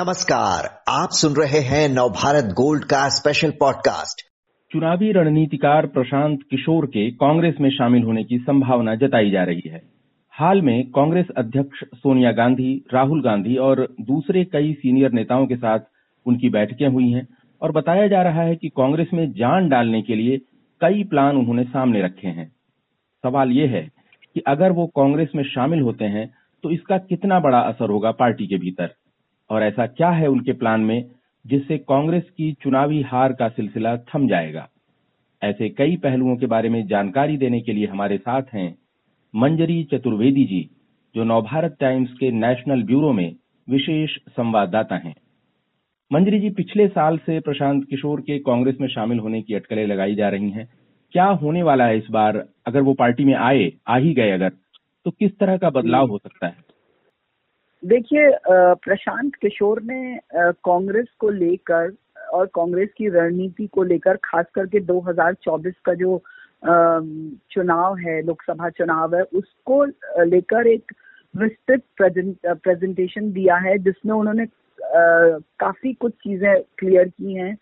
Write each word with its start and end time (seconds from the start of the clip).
नमस्कार, 0.00 0.82
आप 0.88 1.08
सुन 1.12 1.32
रहे 1.32 1.60
हैं 1.60 1.88
नवभारत 1.88 2.44
गोल्ड 2.44 2.84
का 2.84 3.08
स्पेशल 3.08 3.50
पॉडकास्ट 3.50 4.22
चुनावी 4.72 5.12
रणनीतिकार 5.12 5.86
प्रशांत 5.86 6.38
किशोर 6.50 6.86
के 6.86 7.10
कांग्रेस 7.10 7.54
में 7.60 7.70
शामिल 7.70 8.02
होने 8.02 8.24
की 8.24 8.38
संभावना 8.38 8.94
जताई 8.94 9.30
जा 9.30 9.42
रही 9.44 9.62
है। 9.66 9.82
हाल 10.30 10.62
में 10.62 10.90
कांग्रेस 10.90 11.26
अध्यक्ष 11.36 11.84
सोनिया 11.94 12.32
गांधी, 12.32 12.84
राहुल 12.94 13.22
गांधी 13.22 13.56
और 13.56 13.88
दूसरे 14.00 14.44
कई 14.44 14.72
सीनियर 14.72 15.12
नेताओं 15.12 15.46
के 15.46 15.56
साथ 15.56 15.78
उनकी 16.26 16.48
बैठकें 16.48 16.88
हुई 16.88 17.10
हैं 17.10 17.28
और 17.62 17.72
बताया 17.72 18.06
जा 18.08 18.22
रहा 18.22 18.42
है 18.42 18.56
कि 18.56 18.68
कांग्रेस 18.68 19.08
में 19.14 19.32
जान 19.32 19.68
डालने 19.68 20.02
के 20.02 20.14
लिए 20.14 20.36
कई 20.80 21.04
प्लान 21.04 21.36
उन्होंने 21.36 21.64
सामने 21.64 22.02
रखे 22.02 22.28
हैं। 22.28 22.52
सवाल 23.22 23.50
यह 23.50 23.70
है 23.70 23.88
कि 24.34 24.40
अगर 24.40 24.72
वो 24.72 24.86
कांग्रेस 24.86 25.28
में 25.36 25.44
शामिल 25.44 25.80
होते 25.80 26.04
हैं 26.04 26.34
तो 26.62 26.70
इसका 26.70 26.98
कितना 26.98 27.40
बड़ा 27.40 27.58
असर 27.58 27.90
होगा 27.90 28.10
पार्टी 28.10 28.46
के 28.46 28.56
भीतर? 28.56 28.94
और 29.50 29.62
ऐसा 29.62 29.86
क्या 29.86 30.10
है 30.10 30.26
उनके 30.26 30.52
प्लान 30.52 30.80
में 30.80 31.10
जिससे 31.46 31.78
कांग्रेस 31.78 32.30
की 32.30 32.52
चुनावी 32.52 33.02
हार 33.02 33.32
का 33.32 33.48
सिलसिला 33.48 33.96
थम 33.96 34.28
जाएगा? 34.28 34.68
ऐसे 35.42 35.68
कई 35.68 35.96
पहलुओं 35.96 36.36
के 36.36 36.46
बारे 36.46 36.68
में 36.68 36.86
जानकारी 36.86 37.36
देने 37.36 37.60
के 37.60 37.72
लिए 37.72 37.86
हमारे 37.86 38.18
साथ 38.18 38.42
हैं 38.54 38.78
मंजरी 39.36 39.84
चतुर्वेदी 39.84 40.44
जी, 40.44 40.70
जो 41.14 41.24
नवभारत 41.24 41.76
टाइम्स 41.80 42.12
के 42.12 42.30
नेशनल 42.30 42.82
ब्यूरो 42.82 43.12
में 43.12 43.36
विशेष 43.70 44.10
संवाददाता 44.16 44.96
हैं। 44.96 45.14
मंजरी 46.12 46.40
जी, 46.40 46.50
पिछले 46.50 46.88
साल 46.88 47.18
से 47.18 47.40
प्रशांत 47.40 47.84
किशोर 47.90 48.20
के 48.20 48.38
कांग्रेस 48.38 48.76
में 48.80 48.88
शामिल 48.88 49.18
होने 49.18 49.42
की 49.42 49.54
अटकलें 49.54 49.86
लगाई 49.86 50.14
जा 50.14 50.28
रही 50.28 50.50
हैं। 50.50 50.68
क्या 51.12 51.24
होने 51.24 51.62
वाला 51.62 51.86
है 51.86 51.98
इस 51.98 52.06
बार? 52.10 52.46
अगर 52.66 52.80
वो 52.80 52.94
पार्टी 52.94 53.24
में 53.24 53.34
आए, 53.34 53.72
आ 53.88 53.96
ही 53.96 54.14
गए 54.14 54.30
अगर 54.30 54.48
तो 55.04 55.10
किस 55.10 55.38
तरह 55.38 55.56
का 55.56 55.70
बदलाव 55.70 56.08
हो 56.08 56.18
सकता 56.18 56.46
है? 56.46 56.69
देखिए 57.82 58.30
प्रशांत 58.48 59.34
किशोर 59.42 59.80
ने 59.82 60.18
कांग्रेस 60.36 61.06
को 61.20 61.28
लेकर 61.30 61.92
और 62.32 62.46
कांग्रेस 62.54 62.88
की 62.96 63.08
रणनीति 63.08 63.66
को 63.66 63.82
लेकर, 63.82 64.16
खास 64.24 64.46
करके 64.54 64.80
2024 64.86 65.74
का 65.84 65.94
जो 65.94 66.18
चुनाव 67.52 67.96
है, 67.98 68.20
लोकसभा 68.22 68.68
चुनाव 68.70 69.14
है, 69.16 69.22
उसको 69.22 69.84
लेकर 70.24 70.66
एक 70.66 70.92
विस्तृत 71.34 71.82
प्रेजेंटेशन 72.02 73.32
दिया 73.32 73.56
है, 73.56 73.76
जिसमें 73.78 74.14
उन्होंने 74.14 74.46
काफ़ी 75.60 75.92
कुछ 75.94 76.12
चीज़ें 76.24 76.54
क्लियर 76.78 77.08
की 77.08 77.34
हैं 77.34 77.56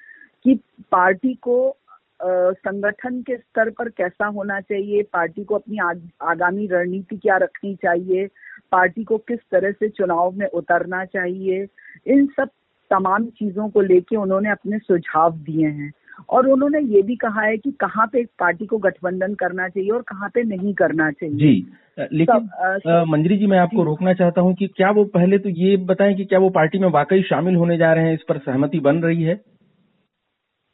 कि 0.45 0.55
पार्टी 0.93 1.35
को 1.43 1.77
संगठन 2.23 3.21
के 3.23 3.37
स्तर 3.37 3.71
पर 3.71 3.89
कैसा 3.89 4.27
होना 4.27 4.61
चाहिए, 4.61 5.03
पार्टी 5.03 5.45
को 5.45 5.55
अपनी 5.55 5.79
आगामी 5.79 6.67
रणनीति 6.67 7.17
क्या 7.17 7.37
रखनी 7.37 7.75
चाहिए 7.83 8.29
पार्टी 8.73 9.05
को 9.05 9.19
किस 9.19 9.39
तरह 9.53 9.73
से 9.73 9.89
चुनाव 9.89 10.31
में 10.33 10.47
उतरना 10.47 11.05
चाहिए 11.05 11.67
इन 12.07 12.27
सब 12.27 12.49
तमाम 12.91 13.27
चीज़ों 13.39 13.69
को 13.69 13.81
लेके 13.81 14.17
उन्होंने 14.17 14.51
अपने 14.51 14.79
सुझाव 14.79 15.33
दिए 15.39 15.67
हैं। 15.67 15.93
और 16.31 16.47
उन्होंने 16.47 16.79
ये 16.95 17.03
भी 17.03 17.17
कहा 17.17 17.43
है 17.43 17.57
कि 17.57 17.71
कहाँ 17.71 18.07
पे 18.07 18.25
पार्टी 18.39 18.67
को 18.67 18.79
गठबंधन 18.79 19.35
करना 19.35 19.69
चाहिए 19.69 19.91
और 19.91 20.03
कहाँ 20.03 20.29
पे 20.35 20.43
नहीं 20.45 20.73
करना 20.75 21.11
चाहिए। 21.11 21.37
जी 21.37 21.67
लेकिन 22.13 23.05
मंजरी 23.11 23.37
जी 23.39 23.47
मैं 23.47 23.59
आपको 23.59 23.85
रोकना 23.85 24.13
चाहता 24.15 24.41
हूँ 24.41 24.55
कि 24.55 24.67
क्या 24.67 24.91
वो 24.91 25.05
पहले 25.15 25.39
तो 25.39 25.49
ये 25.49 25.77
बताएँ 25.87 26.15
कि 26.15 26.25
क्या 26.25 26.39
वो 26.39 26.51
पार्टी 26.51 26.79
में 26.79 26.89
वाकई 26.89 27.23
शामिल 27.23 27.57
होने 27.57 27.77
जा 27.77 27.93
रहे 27.93 28.05
हैं 28.05 28.15
इस 28.15 28.23
पर 28.29 28.39
सहमति 28.39 28.81
बन 28.81 29.03
रही 29.03 29.23
है? 29.23 29.41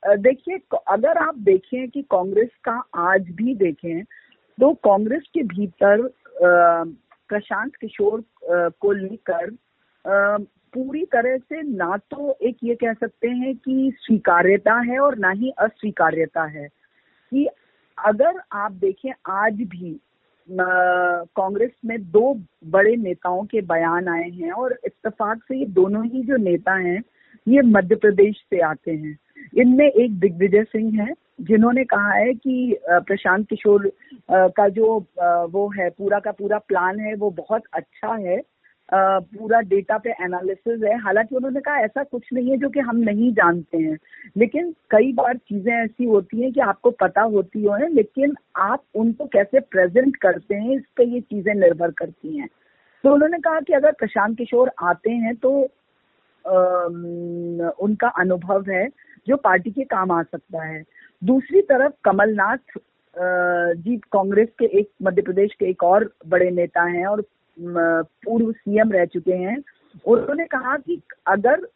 देखिए 0.03 0.59
अगर 0.89 1.19
आप 1.19 1.39
देखें 1.39 1.89
कि 1.89 2.03
कांग्रेस 2.03 2.48
का 2.65 2.72
आज 3.11 3.28
भी 3.33 3.55
देखें 3.55 4.03
तो 4.59 4.72
कांग्रेस 4.84 5.22
के 5.34 5.42
भीतर 5.42 6.09
प्रशांत 7.28 7.77
किशोर 7.77 8.25
को 8.80 8.92
लेकर 8.92 9.50
पूरी 10.75 11.05
तरह 11.05 11.36
से 11.39 11.62
ना 11.62 11.97
तो 12.11 12.36
एक 12.42 12.56
ये 12.64 12.75
कह 12.75 12.92
सकते 12.92 13.28
हैं 13.28 13.54
कि 13.56 13.93
स्वीकार्यता 13.97 14.78
है 14.81 14.99
और 14.99 15.19
ना 15.19 15.31
ही 15.31 15.50
अस्वीकार्यता 15.59 16.44
है 16.44 16.69
कि 17.32 17.47
अगर 17.99 18.41
आप 18.53 18.72
देखें 18.72 19.10
आज 19.28 19.54
भी 19.54 20.00
कांग्रेस 20.49 21.71
में 21.84 21.99
दो 22.10 22.34
बड़े 22.66 22.97
नेताओं 22.97 23.44
के 23.44 23.60
बयान 23.60 24.09
आए 24.09 24.28
हैं 24.31 24.50
और 24.53 24.78
इत्तेफाक 24.87 25.43
से 25.49 25.59
ये 25.59 25.66
दोनों 25.66 26.04
ही 26.06 26.22
जो 26.22 26.37
नेता 26.37 26.75
हैं, 26.75 27.03
ये 27.47 27.62
मध्य 27.62 27.94
प्रदेश 27.94 28.37
से 28.50 28.60
आते 28.60 28.93
हैं। 28.93 29.16
इनमें 29.56 29.87
एक 29.87 30.19
दिग्विजय 30.20 30.65
सिंह 30.65 31.03
है 31.03 31.12
जिन्होंने 31.39 31.84
कहा 31.84 32.12
है 32.12 32.33
कि 32.34 32.77
प्रशांत 32.87 33.47
किशोर 33.49 33.91
का 34.31 34.69
जो 34.69 34.99
वो 35.53 35.69
है 35.78 35.89
पूरा 35.91 36.19
का 36.21 36.31
पूरा 36.33 36.59
प्लान 36.69 37.00
है 37.00 37.15
वो 37.17 37.31
बहुत 37.39 37.62
अच्छा 37.75 38.15
है। 38.17 38.41
पूरा 38.89 39.61
डेटा 39.61 39.97
पे 39.99 40.11
एनालिसिस 40.25 40.83
है। 40.84 40.97
हालाँकि 41.03 41.37
उन्होंने 41.37 41.61
कहा 41.61 41.78
ऐसा 41.84 42.03
कुछ 42.05 42.25
नहीं 42.33 42.50
है 42.50 42.56
जो 42.56 42.69
कि 42.71 42.81
हम 42.81 42.97
नहीं 43.00 43.33
जानते 43.34 43.78
हैं। 43.78 43.97
लेकिन 44.37 44.73
कई 44.91 45.12
बार 45.12 45.37
चीज़ें 45.39 45.73
ऐसी 45.75 46.05
होती 46.05 46.41
हैं 46.43 46.53
कि 46.53 46.61
आपको 46.61 46.91
पता 47.00 47.23
होती 47.34 47.65
हो 47.65 47.75
है 47.75 47.93
लेकिन 47.94 48.34
आप 48.56 48.83
उनको 48.94 49.27
कैसे 49.33 49.61
प्रेजेंट 49.61 50.17
करते 50.17 50.55
हैं 50.55 50.77
इस 50.77 50.83
पर 50.97 51.09
ये 51.09 51.21
चीज़ें 51.21 51.55
निर्भर 51.55 51.91
करती 51.99 52.37
हैं। 52.37 52.49
तो 53.05 53.12
उन्होंने 53.15 53.39
कहा 53.39 53.61
कि 53.61 53.73
अगर 53.73 53.93
प्रशांत 53.93 54.37
किशोर 54.39 54.71
आते 54.83 55.11
हैं 55.12 55.34
तो 55.37 55.62
आ, 56.44 56.53
उनका 57.81 58.09
अनुभव 58.21 58.71
है 58.71 58.89
जो 59.27 59.37
पार्टी 59.37 59.71
के 59.71 59.84
काम 59.84 60.11
आ 60.12 60.23
सकता 60.23 60.65
है। 60.65 60.83
दूसरी 61.22 61.60
तरफ़ 61.62 61.92
कमलनाथ 62.04 62.78
जी 63.76 63.97
कांग्रेस 64.12 64.48
के 64.58 64.64
एक, 64.78 64.88
मध्य 65.02 65.22
प्रदेश 65.22 65.52
के 65.58 65.69
एक 65.70 65.82
और 65.84 66.10
बड़े 66.28 66.50
नेता 66.50 66.82
हैं 66.82 67.06
और 67.06 67.22
पूर्व 67.56 68.50
सीएम 68.52 68.92
रह 68.92 69.04
चुके 69.06 69.32
हैं। 69.34 69.56
उन्होंने 70.06 70.44
कहा 70.47 70.76
कि 70.78 71.00
अगर 71.26 71.66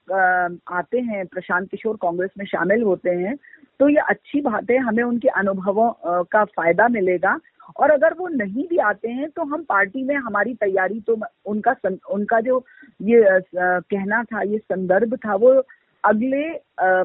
आते 0.71 0.99
हैं, 1.00 1.26
प्रशांत 1.26 1.69
किशोर 1.71 1.97
कांग्रेस 2.03 2.31
में 2.38 2.44
शामिल 2.47 2.82
होते 2.82 3.10
हैं 3.10 3.37
तो 3.81 3.88
ये 3.88 4.00
अच्छी 4.09 4.41
बात 4.41 4.71
है 4.71 4.78
हमें 4.78 5.03
उनके 5.04 5.28
अनुभवों 5.31 5.93
का 6.25 6.44
फ़ायदा 6.47 6.88
मिलेगा। 6.91 7.38
और 7.76 7.91
अगर 7.91 8.15
वो 8.19 8.28
नहीं 8.28 8.66
भी 8.69 8.76
आते 8.82 9.09
हैं 9.10 9.28
तो 9.31 9.43
हम 9.44 9.62
पार्टी 9.69 10.03
में 10.03 10.15
हमारी 10.16 10.55
तैयारी 10.56 11.00
तो 11.00 11.16
उनका 11.47 11.75
उनका 12.10 12.41
जो 12.41 12.65
ये 13.03 13.22
कहना 13.53 14.22
था, 14.25 14.43
ये 14.43 14.59
संदर्भ 14.59 15.15
था, 15.16 15.34
वो 15.34 15.62
अगले 16.05 16.49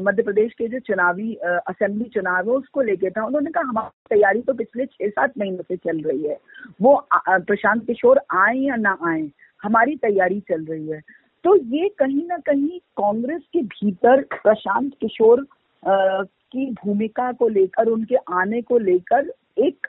मध्य 0.03 0.23
प्रदेश 0.23 0.53
के 0.53 0.67
जो 0.67 0.79
चुनावी 0.79 1.33
असेंबली 1.35 2.09
चुनाव 2.09 2.49
है, 2.49 2.55
उसको 2.55 2.81
लेके 2.81 3.09
था, 3.09 3.25
उन्होंने 3.25 3.51
कहा, 3.51 3.63
हमारी 3.63 4.15
तैयारी 4.15 4.41
तो 4.41 4.53
पिछले 4.53 4.85
छह 4.85 5.09
सात 5.09 5.37
महीनों 5.37 5.63
से 5.67 5.75
चल 5.77 6.01
रही 6.01 6.23
है। 6.23 6.37
वो 6.81 6.95
प्रशांत 7.17 7.85
किशोर 7.87 8.19
आए 8.33 8.55
या 8.57 8.75
ना 8.77 8.97
आए, 9.07 9.29
हमारी 9.63 9.95
तैयारी 9.97 10.39
चल 10.49 10.65
रही 10.65 10.87
है। 10.87 11.01
तो 11.45 11.55
ये 11.55 11.89
कहीं 11.99 12.25
ना 12.27 12.37
कहीं 12.45 12.79
कांग्रेस 12.97 13.41
के 13.53 13.61
भीतर 13.63 14.21
प्रशांत 14.33 14.93
किशोर 15.01 15.45
की 15.83 16.69
भूमिका 16.75 17.31
को 17.31 17.47
लेकर, 17.49 17.87
उनके 17.87 18.15
आने 18.33 18.61
को 18.61 18.77
लेकर 18.79 19.31
एक 19.59 19.87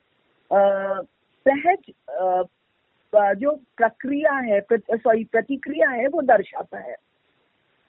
सहज 1.47 1.93
जो 3.37 3.51
प्रक्रिया 3.77 4.33
है 4.35 4.61
सॉरी, 4.73 5.25
प्रतिक्रिया 5.25 5.91
है, 5.91 6.07
वो 6.09 6.23
दर्शाता 6.23 6.79
है। 6.79 6.97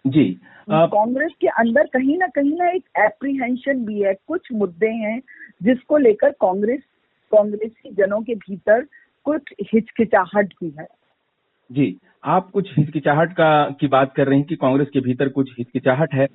जी। 0.06 0.26
कांग्रेस 0.70 1.32
के 1.42 1.48
अंदर 1.48 1.88
कहीं 1.94 2.18
ना 2.18 2.28
कहीं 2.28 2.58
ना 2.58 2.70
एक 2.70 2.84
एप्रीहेंशन 2.98 3.86
भी 3.86 4.02
है 4.02 4.14
कुछ 4.28 4.48
मुद्दे 4.54 4.88
हैं 4.88 5.20
जिसको 5.64 5.98
लेकर 5.98 6.32
कांग्रेस 6.42 6.82
कांग्रेसी 7.32 7.92
जनों 7.92 8.22
के 8.22 8.36
भीतर 8.36 8.86
कुछ 9.26 9.54
हिचकिचाहट 9.74 10.54
भी 10.54 10.74
है। 10.80 10.88
जी 11.70 11.96
आप 12.24 12.50
कुछ 12.52 12.70
हिचकिचाहट 12.78 13.32
का 13.34 13.70
की 13.80 13.88
बात 13.88 14.14
कर 14.16 14.28
रही 14.28 14.40
हैं 14.40 14.48
कि 14.48 14.56
कांग्रेस 14.56 14.88
के 14.94 15.00
भीतर 15.00 15.30
कुछ 15.30 15.50
हिचकिचाहट 15.58 16.14
है। 16.14 16.28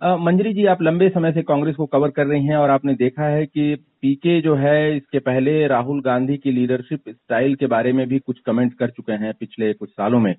मंजरी 0.00 0.52
जी 0.52 0.64
आप 0.66 0.82
लंबे 0.82 1.08
समय 1.08 1.32
से 1.32 1.42
कांग्रेस 1.42 1.76
को 1.76 1.86
कवर 1.86 2.10
कर 2.10 2.26
रही 2.26 2.46
हैं 2.46 2.56
और 2.56 2.70
आपने 2.70 2.94
देखा 2.94 3.24
है 3.24 3.46
कि 3.46 3.74
पीके 4.02 4.40
जो 4.40 4.54
है 4.54 4.96
इसके 4.96 5.18
पहले 5.18 5.66
राहुल 5.66 6.00
गांधी 6.00 6.36
की 6.36 6.52
लीडरशिप 6.52 7.08
स्टाइल 7.08 7.54
के 7.54 7.66
बारे 7.66 7.92
में 7.92 8.06
भी 8.08 8.18
कुछ 8.18 8.40
कमेंट 8.46 8.74
कर 8.74 8.90
चुके 8.90 9.12
हैं 9.12 9.32
पिछले 9.40 9.72
कुछ 9.72 9.90
सालों 9.90 10.20
में। 10.20 10.34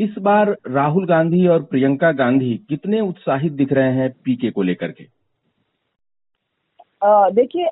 इस 0.00 0.14
बार 0.18 0.56
राहुल 0.66 1.06
गांधी 1.06 1.46
और 1.46 1.62
प्रियंका 1.62 2.10
गांधी 2.12 2.54
कितने 2.68 3.00
उत्साहित 3.00 3.52
दिख 3.52 3.72
रहे 3.72 3.92
हैं 3.92 4.10
पीके 4.24 4.50
को 4.50 4.62
लेकर 4.62 4.92
के? 4.92 5.04
देखिए 7.34 7.66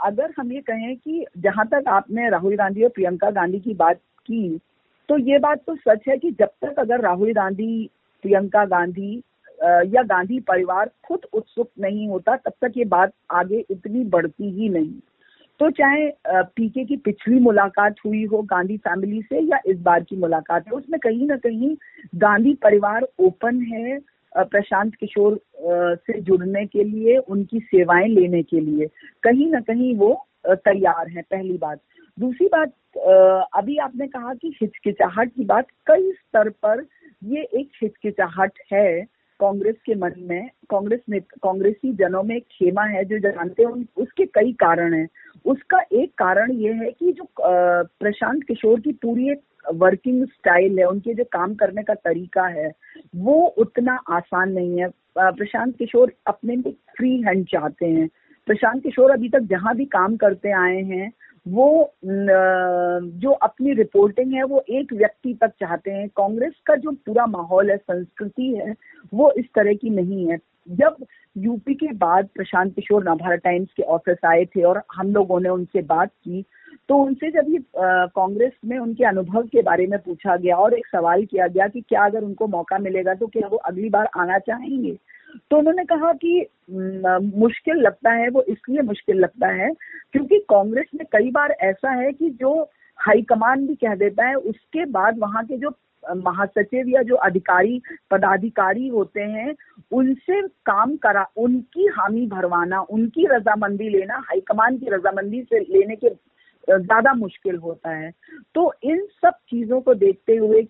अगर 0.00 0.32
हम 0.38 0.52
ये 0.52 0.60
कहें 0.60 0.96
कि 0.96 1.24
जहाँ 1.38 1.66
तक 1.66 1.88
आपने 1.88 2.28
राहुल 2.30 2.56
गांधी 2.56 2.82
और 2.82 2.90
प्रियंका 2.90 3.30
गांधी 3.30 3.60
की 3.60 3.74
बात 3.74 3.96
की 4.26 4.58
तो 5.08 5.18
ये 5.18 5.38
बात 5.38 5.62
तो 5.66 5.74
सच 5.76 6.00
है 6.08 6.16
कि 6.18 6.30
जब 6.30 6.50
तक 6.64 6.78
अगर 6.78 7.00
राहुल 7.00 7.32
गांधी, 7.32 7.88
प्रियंका 8.24 8.64
गांधी 8.66 9.16
या 9.62 10.02
गांधी 10.02 10.38
परिवार 10.40 10.90
खुद 11.04 11.26
उत्सुक 11.32 11.70
नहीं 11.80 12.08
होता, 12.08 12.36
तब 12.36 12.52
तक 12.62 12.72
ये 12.76 12.84
बात 12.84 13.12
आगे 13.30 13.64
इतनी 13.70 14.04
बढ़ती 14.04 14.50
ही 14.50 14.68
नहीं। 14.68 14.92
तो 15.60 15.70
चाहे 15.70 16.10
पीके 16.28 16.84
की 16.84 16.96
पिछली 16.96 17.38
मुलाकात 17.40 17.94
हुई 18.06 18.24
हो 18.24 18.40
गांधी 18.42 18.76
फैमिली 18.76 19.20
से 19.22 19.40
या 19.42 19.58
इस 19.66 19.78
बार 19.80 20.02
की 20.04 20.16
मुलाकात 20.16 20.66
है, 20.66 20.72
उसमें 20.72 20.98
कहीं 21.00 21.26
ना 21.26 21.36
कहीं 21.36 21.76
गांधी 22.14 22.54
परिवार 22.54 23.06
ओपन 23.18 23.60
है 23.62 23.98
प्रशांत 24.32 24.94
किशोर 24.94 25.38
से 26.06 26.20
जुड़ने 26.20 26.64
के 26.66 26.84
लिए, 26.84 27.16
उनकी 27.16 27.60
सेवाएँ 27.60 28.08
लेने 28.08 28.42
के 28.42 28.60
लिए। 28.60 28.86
कहीं 29.22 29.50
ना 29.50 29.60
कहीं 29.60 29.94
वो 29.96 30.14
तैयार 30.46 31.08
है, 31.08 31.22
पहली 31.22 31.56
बात। 31.58 31.80
दूसरी 32.18 32.46
बात 32.46 32.72
अभी 33.56 33.76
आपने 33.78 34.06
कहा 34.06 34.34
कि 34.34 34.54
हिचकिचाहट 34.60 35.30
की 35.36 35.44
बात, 35.44 35.66
कई 35.86 36.10
स्तर 36.12 36.48
पर 36.64 36.84
ये 37.24 37.42
एक 37.54 37.70
हिचकिचाहट 37.82 38.58
है। 38.72 39.15
कांग्रेस 39.40 39.74
के 39.86 39.94
मन 39.94 40.12
में, 40.18 40.48
कांग्रेस 40.70 41.00
कांग्रेसी 41.42 41.92
जनों 41.92 42.22
में 42.22 42.36
एक 42.36 42.44
खेमा 42.52 42.84
है 42.84 43.04
जो 43.04 43.18
जानते 43.18 43.62
हैं 43.62 43.86
उसके 43.96 44.26
कई 44.26 44.52
कारण 44.52 44.94
हैं। 44.94 45.08
उसका 45.44 45.80
एक 45.92 46.12
कारण 46.18 46.52
ये 46.52 46.72
है 46.72 46.90
कि 46.90 47.12
जो 47.12 47.28
प्रशांत 47.40 48.42
किशोर 48.42 48.80
की 48.80 48.92
पूरी 48.92 49.30
एक 49.30 49.42
वर्किंग 49.74 50.24
स्टाइल 50.26 50.78
है, 50.78 50.84
उनके 50.84 51.14
जो 51.14 51.24
काम 51.32 51.54
करने 51.54 51.82
का 51.82 51.94
तरीका 51.94 52.46
है, 52.46 52.70
वो 53.16 53.34
उतना 53.58 53.98
आसान 54.10 54.52
नहीं 54.52 54.80
है। 54.80 54.88
प्रशांत 55.18 55.76
किशोर 55.76 56.12
अपने 56.26 56.56
में 56.56 56.72
फ्री 56.96 57.20
हैंड 57.22 57.46
चाहते 57.46 57.86
हैं। 57.86 58.08
प्रशांत 58.46 58.82
किशोर 58.82 59.10
अभी 59.10 59.28
तक 59.28 59.46
जहाँ 59.50 59.74
भी 59.76 59.84
काम 59.84 60.16
करते 60.16 60.50
आए 60.52 60.82
हैं 60.82 61.10
वो 61.46 61.92
जो 62.02 63.30
अपनी 63.32 63.72
रिपोर्टिंग 63.74 64.32
है, 64.34 64.42
वो 64.42 64.64
एक 64.70 64.92
व्यक्ति 64.92 65.34
तक 65.34 65.52
चाहते 65.60 65.90
हैं। 65.90 66.08
कांग्रेस 66.16 66.52
का 66.66 66.76
जो 66.76 66.90
पूरा 67.06 67.26
माहौल 67.26 67.70
है, 67.70 67.76
संस्कृति 67.76 68.52
है, 68.54 68.74
वो 69.14 69.30
इस 69.38 69.46
तरह 69.54 69.74
की 69.74 69.90
नहीं 69.90 70.26
है। 70.30 70.38
जब 70.68 71.04
यूपी 71.36 71.74
के 71.74 71.92
बाद 71.94 72.28
प्रशांत 72.34 72.74
किशोर 72.74 73.04
नवभारत 73.04 73.40
टाइम्स 73.40 73.68
के 73.76 73.82
ऑफ़िस 73.82 74.24
आए 74.26 74.44
थे 74.44 74.62
और 74.62 74.82
हम 74.94 75.12
लोगों 75.12 75.40
ने 75.40 75.48
उनसे 75.48 75.82
बात 75.82 76.10
की 76.24 76.44
तो 76.88 76.96
उनसे 76.96 77.30
जब 77.30 77.46
ये 77.48 77.58
कांग्रेस 77.76 78.52
में 78.64 78.78
उनके 78.78 79.04
अनुभव 79.04 79.42
के 79.42 79.62
बारे 79.62 79.86
में 79.86 79.98
पूछा 79.98 80.36
गया 80.36 80.56
और 80.56 80.74
एक 80.74 80.86
सवाल 80.86 81.24
किया 81.24 81.46
गया 81.46 81.66
कि 81.68 81.80
क्या 81.80 82.04
अगर 82.04 82.24
उनको 82.24 82.46
मौका 82.46 82.78
मिलेगा 82.78 83.14
तो 83.14 83.26
क्या 83.26 83.48
वो 83.48 83.56
अगली 83.56 83.88
बार 83.88 84.08
आना 84.16 84.38
चाहेंगे? 84.38 84.96
तो 85.50 85.58
उन्होंने 85.58 85.84
कहा 85.84 86.12
कि 86.12 86.46
मुश्किल 87.38 87.76
लगता 87.76 88.10
है, 88.10 88.28
वो 88.28 88.42
इसलिए 88.42 88.82
मुश्किल 88.82 89.16
लगता 89.16 89.48
है, 89.52 89.70
क्योंकि 90.12 90.38
कांग्रेस 90.38 90.86
में 90.94 91.06
कई 91.12 91.30
बार 91.30 91.50
ऐसा 91.50 91.90
है 91.90 92.12
कि 92.12 92.30
जो 92.30 92.70
हाईकमान 92.98 93.66
भी 93.66 93.74
कह 93.74 93.94
देता 93.94 94.26
है, 94.26 94.34
उसके 94.34 94.84
बाद 94.84 95.18
वहाँ 95.18 95.44
के 95.44 95.56
जो 95.56 95.70
महासचिव 96.04 96.88
या 96.88 97.02
जो 97.02 97.14
अधिकारी, 97.14 97.80
पदाधिकारी 98.10 98.88
होते 98.88 99.20
हैं, 99.20 99.54
उनसे 99.92 100.40
काम 100.42 100.96
करा, 100.96 101.26
उनकी 101.36 101.86
हामी 101.86 102.26
भरवाना, 102.26 102.80
उनकी 102.80 103.26
रजामंदी 103.26 103.88
लेना, 103.88 104.16
हाईकमान 104.16 104.78
की 104.78 104.86
रजामंदी 104.86 105.42
से 105.42 105.60
लेने 105.60 105.96
के 105.96 106.08
ज़्यादा 106.68 107.12
मुश्किल 107.14 107.56
होता 107.56 107.90
है। 107.90 108.10
तो 108.54 108.72
इन 108.82 109.06
सब 109.22 109.34
चीज़ों 109.50 109.80
को 109.80 109.94
देखते 109.94 110.36
हुए 110.36 110.62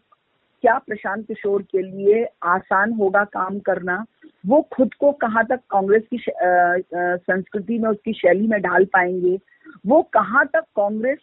क्या 0.62 0.78
प्रशांत 0.78 1.26
किशोर 1.26 1.62
के 1.62 1.82
लिए 1.82 2.26
आसान 2.42 2.92
होगा 2.92 3.24
काम 3.24 3.58
करना? 3.58 4.04
वो 4.46 4.60
खुद 4.72 4.94
को 4.94 5.12
कहाँ 5.12 5.44
तक 5.46 5.60
कांग्रेस 5.70 6.02
की 6.10 6.18
संस्कृति 6.24 7.78
में, 7.78 7.88
उसकी 7.90 8.12
शैली 8.12 8.46
में 8.46 8.60
ढाल 8.62 8.84
पाएँगे, 8.92 9.38
वो 9.86 10.02
कहाँ 10.14 10.44
तक 10.46 10.64
कांग्रेस 10.76 11.18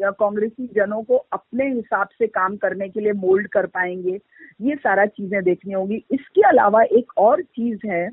कांग्रेसी 0.00 0.66
जनों 0.66 1.02
को 1.02 1.16
अपने 1.32 1.64
हिसाब 1.66 2.08
से 2.08 2.26
काम 2.26 2.56
करने 2.56 2.88
के 2.88 3.00
लिए 3.00 3.12
मोल्ड 3.14 3.48
कर 3.48 3.66
पाएँगे, 3.66 4.18
ये 4.60 4.74
सारा 4.76 5.04
चीज़ें 5.06 5.42
देखनी 5.44 5.72
होगी। 5.72 5.96
इसके 6.12 6.42
अलावा 6.48 6.82
एक 6.90 7.12
और 7.18 7.42
चीज़ 7.42 7.86
है 7.86 8.08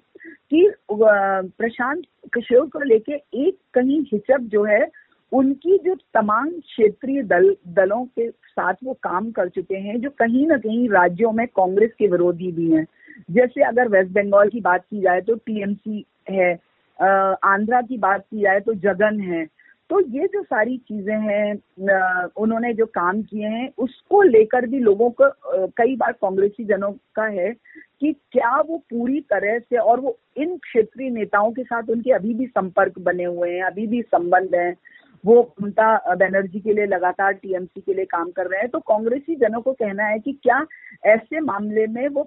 कि 0.51 0.71
प्रशांत 0.91 2.03
किशोर 2.33 2.67
को 2.67 2.79
लेके 2.79 3.13
एक 3.47 3.57
कहीं 3.73 4.01
हिचक 4.03 4.41
जो 4.51 4.63
है, 4.63 4.87
उनकी 5.31 5.77
जो 5.77 5.95
तमाम 6.13 6.49
क्षेत्रीय 6.51 7.21
दल, 7.23 7.55
दलों 7.67 8.03
के 8.05 8.29
साथ 8.29 8.73
वो 8.83 8.93
काम 9.03 9.31
कर 9.31 9.49
चुके 9.49 9.75
हैं, 9.77 9.99
जो 10.01 10.09
कहीं 10.09 10.45
ना 10.47 10.57
कहीं 10.57 10.89
राज्यों 10.89 11.31
में 11.31 11.45
कांग्रेस 11.47 11.91
के 11.99 12.07
विरोधी 12.07 12.51
भी 12.51 12.71
हैं। 12.71 12.85
जैसे 13.31 13.63
अगर 13.63 13.87
वेस्ट 13.89 14.11
बंगाल 14.11 14.49
की 14.49 14.61
बात 14.61 14.83
की 14.83 15.01
जाए 15.01 15.21
तो 15.21 15.35
टीएमसी 15.37 16.05
है 16.29 16.53
आंध्रा 16.99 17.81
की 17.81 17.97
बात 17.97 18.21
की 18.21 18.41
जाए 18.41 18.59
तो 18.59 18.73
जगन 18.73 19.19
है। 19.21 19.45
तो 19.89 19.99
ये 20.09 20.27
जो 20.27 20.41
सारी 20.43 20.77
चीज़ें 20.79 21.17
हैं 21.19 22.29
उन्होंने 22.35 22.73
जो 22.73 22.85
काम 22.85 23.21
किए 23.21 23.47
हैं, 23.47 23.69
उसको 23.77 24.21
लेकर 24.21 24.65
भी 24.67 24.79
लोगों 24.79 25.09
को 25.11 25.29
कई 25.77 25.95
बार 25.95 26.11
कांग्रेसी 26.11 26.65
जनों 26.65 26.91
का 27.15 27.25
है 27.25 27.51
कि 27.99 28.11
क्या 28.31 28.55
वो 28.59 28.77
पूरी 28.89 29.19
तरह 29.29 29.59
से 29.59 29.77
और 29.77 29.99
वो 29.99 30.17
इन 30.37 30.55
क्षेत्रीय 30.57 31.09
नेताओं 31.09 31.51
के 31.51 31.63
साथ 31.63 31.89
उनके 31.89 32.11
अभी 32.11 32.33
भी 32.33 32.45
संपर्क 32.47 32.99
बने 32.99 33.23
हुए 33.23 33.51
हैं, 33.51 33.63
अभी 33.63 33.87
भी 33.87 34.01
संबंध 34.01 34.55
हैं, 34.55 34.75
वो 35.23 35.41
ममता 35.61 36.15
बनर्जी 36.15 36.59
के 36.59 36.73
लिए 36.73 36.85
लगातार 36.85 37.33
टीएमसी 37.33 37.81
के 37.81 37.93
लिए 37.93 38.05
काम 38.05 38.31
कर 38.31 38.47
रहे 38.47 38.59
हैं। 38.59 38.69
तो 38.69 38.79
कांग्रेसी 38.79 39.35
जनों 39.35 39.61
को 39.61 39.73
कहना 39.73 40.05
है 40.05 40.19
कि 40.19 40.31
क्या 40.43 40.65
ऐसे 41.03 41.39
मामले 41.39 41.85
में 41.87 42.07
वो 42.07 42.23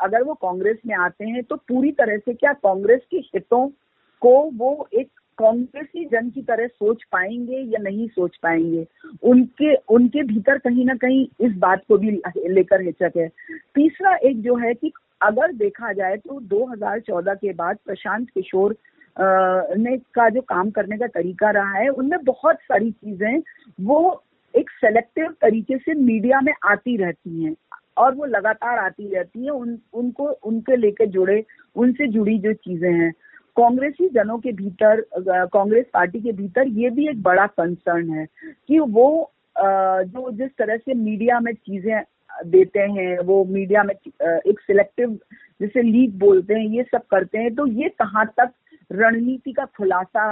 अगर 0.00 0.22
वो 0.22 0.34
कांग्रेस 0.34 0.78
में 0.86 0.94
आते 0.94 1.24
हैं 1.24 1.42
तो 1.42 1.56
पूरी 1.68 1.92
तरह 1.92 2.16
से 2.16 2.34
क्या 2.34 2.52
कांग्रेस 2.52 3.00
के 3.10 3.16
हितों 3.16 3.66
को 4.22 4.34
वो 4.54 4.88
एक 4.94 5.08
कांग्रेसी 5.38 6.04
जन 6.04 6.28
की 6.30 6.42
तरह 6.42 6.66
सोच 6.66 7.02
पाएँगे 7.12 7.60
या 7.72 7.78
नहीं 7.82 8.08
सोच 8.08 8.36
पाएँगे? 8.36 8.86
उनके 9.22 9.74
उनके 9.74 10.22
भीतर 10.22 10.58
कहीं 10.58 10.84
ना 10.84 10.94
कहीं 10.94 11.26
इस 11.40 11.56
बात 11.56 11.84
को 11.88 11.98
भी 11.98 12.10
लेकर 12.48 12.80
हिचक 12.80 13.16
है। 13.16 13.28
तीसरा 13.74 14.14
एक 14.16 14.42
जो 14.42 14.56
है 14.56 14.74
कि 14.74 14.92
अगर 15.22 15.52
देखा 15.52 15.92
जाए 15.92 16.16
तो 16.16 16.40
2014 16.40 17.34
के 17.34 17.52
बाद 17.52 17.78
प्रशांत 17.86 18.28
किशोर 18.30 18.76
ने 19.78 19.96
का 20.14 20.28
जो 20.28 20.40
काम 20.40 20.70
करने 20.70 20.98
का 20.98 21.06
तरीका 21.06 21.50
रहा 21.50 21.78
है, 21.78 21.88
उनमें 21.88 22.24
बहुत 22.24 22.56
सारी 22.56 22.90
चीज़ें 22.90 23.42
वो 23.80 24.22
एक 24.54 24.70
सेलेक्टिव 24.70 25.34
तरीके 25.40 25.76
से 25.78 25.94
मीडिया 25.94 26.40
में 26.40 26.52
आती 26.64 26.96
रहती 26.96 27.42
हैं। 27.44 27.54
और 28.00 28.14
वो 28.14 28.24
लगातार 28.26 28.78
आती 28.78 29.14
रहती 29.14 29.44
है, 29.44 29.50
उन, 29.50 29.78
उनको, 29.94 30.24
उनके 30.24 30.76
लेकर 30.76 31.06
जुड़े, 31.08 31.44
उनसे 31.76 32.06
जुड़ी 32.08 32.38
जो 32.38 32.52
चीज़ें 32.54 32.92
हैं। 32.92 33.12
कांग्रेसी 33.56 34.08
जनों 34.08 34.38
के 34.38 34.52
भीतर 34.52 35.00
कांग्रेस 35.18 35.86
पार्टी 35.94 36.20
के 36.20 36.32
भीतर 36.32 36.68
ये 36.78 36.90
भी 36.90 37.08
एक 37.08 37.22
बड़ा 37.22 37.46
कंसर्न 37.48 38.10
है 38.10 38.26
कि 38.68 38.78
वो 38.78 39.30
जो 39.56 40.30
जिस 40.30 40.50
तरह 40.58 40.76
से 40.76 40.94
मीडिया 40.94 41.40
में 41.40 41.52
चीज़ें 41.54 42.02
देते 42.46 42.80
हैं, 42.80 43.18
वो 43.18 43.44
मीडिया 43.44 43.82
में 43.82 43.94
एक 43.94 44.60
सिलेक्टिव 44.60 45.18
जिसे 45.60 45.82
लीक 45.82 46.18
बोलते 46.18 46.54
हैं, 46.54 46.66
ये 46.66 46.82
सब 46.82 47.02
करते 47.10 47.38
हैं 47.38 47.54
तो 47.54 47.66
ये 47.66 47.88
कहाँ 47.98 48.26
तक 48.40 48.52
रणनीति 48.90 49.52
का 49.52 49.64
खुलासा 49.76 50.30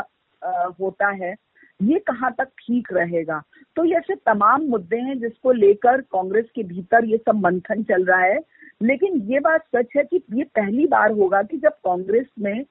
होता 0.80 1.08
है? 1.14 1.34
ये 1.82 1.98
कहाँ 2.06 2.30
तक 2.38 2.48
ठीक 2.58 2.92
रहेगा? 2.92 3.42
तो 3.76 3.84
ये 3.84 3.96
ऐसे 3.96 4.14
तमाम 4.26 4.62
मुद्दे 4.70 4.96
हैं 4.98 5.18
जिसको 5.20 5.52
लेकर 5.52 6.00
कांग्रेस 6.12 6.44
के 6.54 6.62
भीतर 6.62 7.04
ये 7.04 7.16
सब 7.18 7.40
मंथन 7.44 7.82
चल 7.90 8.04
रहा 8.04 8.20
है। 8.20 8.38
लेकिन 8.82 9.20
ये 9.30 9.40
बात 9.40 9.64
सच 9.76 9.96
है 9.96 10.02
कि 10.04 10.20
ये 10.34 10.44
पहली 10.56 10.86
बार 10.86 11.12
होगा 11.12 11.42
कि 11.42 11.56
जब 11.58 11.72
कांग्रेस 11.84 12.26
में 12.40 12.64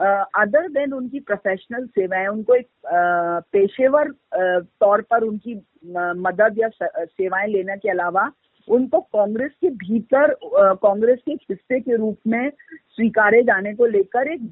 अदर 0.00 0.68
देन 0.68 0.92
उनकी 0.92 1.20
प्रोफेशनल 1.20 1.86
सेवाएँ, 1.86 2.26
उनको 2.26 2.54
एक 2.54 2.68
पेशेवर 3.52 4.10
तौर 4.80 5.00
पर 5.10 5.24
उनकी 5.24 5.54
मदद 6.18 6.58
या 6.58 6.68
सेवाएँ 6.82 7.48
लेने 7.48 7.76
के 7.76 7.90
अलावा 7.90 8.30
उनको 8.68 9.00
कांग्रेस 9.00 9.50
के 9.60 9.70
भीतर 9.76 10.34
कांग्रेस 10.82 11.18
के 11.26 11.32
हिस्से 11.32 11.80
के 11.80 11.96
रूप 11.96 12.18
में 12.26 12.50
स्वीकारे 12.96 13.42
जाने 13.42 13.74
को 13.74 13.86
लेकर 13.86 14.32
एक 14.32 14.42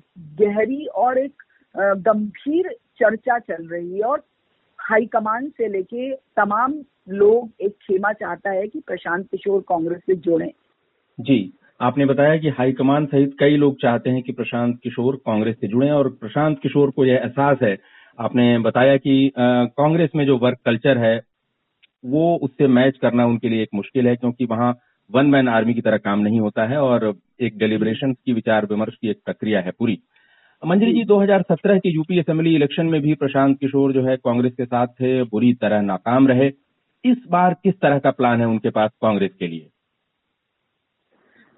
गहरी 0.41 0.85
और 1.03 1.19
एक 1.19 1.43
गंभीर 1.77 2.69
चर्चा 3.01 3.39
चल 3.39 3.67
रही 3.67 3.95
है 3.95 4.03
और 4.03 4.25
हाईकमान 4.79 5.49
से 5.49 5.69
लेके 5.69 6.13
तमाम 6.37 6.75
लोग 7.09 7.51
एक 7.61 7.73
खेमा 7.83 8.13
चाहता 8.13 8.51
है 8.51 8.67
कि 8.69 8.81
प्रशांत 8.81 9.27
किशोर 9.27 9.61
कांग्रेस 9.61 9.99
से 9.99 10.15
जुड़े। 10.15 10.53
जी, 11.21 11.53
आपने 11.81 12.07
बताया 12.07 12.37
कि 12.37 12.49
हाईकमान 12.49 13.07
सहित 13.07 13.37
कई 13.41 13.57
लोग 13.57 13.77
चाहते 13.83 14.11
हैं 14.11 14.23
कि 14.23 14.33
प्रशांत 14.33 14.79
किशोर 14.83 15.17
कांग्रेस 15.17 15.57
से 15.61 15.69
जुड़े 15.69 15.91
और 15.91 16.09
प्रशांत 16.11 16.59
किशोर 16.63 16.91
को 16.91 17.05
यह 17.05 17.15
एहसास 17.15 17.59
है। 17.63 17.77
आपने 18.19 18.59
बताया 18.59 18.97
कि 18.97 19.33
कांग्रेस 19.39 20.11
में 20.17 20.25
जो 20.27 20.39
वर्क 20.39 20.59
कल्चर 20.65 20.99
है, 20.99 21.21
वो 22.05 22.37
उससे 22.43 22.67
मैच 22.67 22.97
करना 22.97 23.27
उनके 23.27 23.49
लिए 23.49 23.63
एक 23.63 23.69
मुश्किल 23.75 24.09
है 24.09 24.17
क्योंकि 24.17 24.45
वहाँ 24.45 24.77
वन 25.11 25.27
मैन 25.27 25.49
आर्मी 25.49 25.75
की 25.75 25.81
तरह 25.81 25.97
काम 25.97 26.21
नहीं 26.21 26.41
होता 26.41 26.65
है 26.67 26.79
और 26.79 27.15
एक 27.41 27.59
डेलिब्रेशन 27.59 28.13
की 28.13 28.33
विचार 28.33 28.67
विमर्श 28.67 28.95
की 28.95 29.11
एक 29.11 29.21
प्रक्रिया 29.25 29.61
है 29.61 29.71
पूरी। 29.71 29.99
मंजरी 30.67 30.93
जी 30.93 31.05
2017 31.05 31.79
के 31.79 31.89
यूपी 31.89 32.19
असेंबली 32.19 32.55
इलेक्शन 32.55 32.87
में 32.87 33.01
भी 33.01 33.15
प्रशांत 33.15 33.61
किशोर 33.61 33.93
जो 33.93 34.03
है 34.05 34.17
कांग्रेस 34.17 34.53
के 34.53 34.65
साथ 34.65 34.87
थे, 34.87 35.23
बुरी 35.23 35.55
तरह 35.55 35.81
नाकाम 35.81 36.29
रहे। 36.29 36.53
इस 37.05 37.17
बार 37.31 37.55
किस 37.55 37.75
तरह 37.75 37.99
का 37.99 38.11
प्लान 38.11 38.41
है 38.41 38.47
उनके 38.47 38.71
पास 38.71 38.91
कांग्रेस 39.03 39.31
के 39.39 39.47
लिए? 39.47 39.69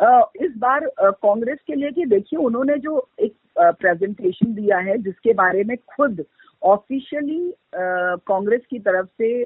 इस 0.01 0.53
बार 0.59 0.87
कांग्रेस 1.01 1.59
के 1.67 1.75
लिए 1.75 1.91
कि 1.91 2.05
देखिए, 2.07 2.39
उन्होंने 2.39 2.77
जो 2.79 3.07
एक 3.21 3.35
प्रेजेंटेशन 3.59 4.55
दिया 4.55 4.79
है, 4.79 4.97
जिसके 4.99 5.33
बारे 5.35 5.65
में 5.65 5.77
खुद 5.97 6.25
ऑफिशियली 6.63 7.53
कांग्रेस 7.75 8.61
की 8.71 8.79
तरफ़ 8.79 9.07
से 9.21 9.43